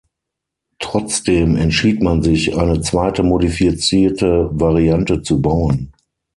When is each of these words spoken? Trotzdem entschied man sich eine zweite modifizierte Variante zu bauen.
Trotzdem 0.79 1.55
entschied 1.57 2.01
man 2.01 2.23
sich 2.23 2.57
eine 2.57 2.81
zweite 2.81 3.21
modifizierte 3.21 4.49
Variante 4.51 5.21
zu 5.21 5.39
bauen. 5.43 5.91